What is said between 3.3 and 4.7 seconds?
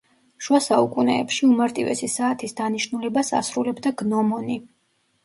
ასრულებდა გნომონი.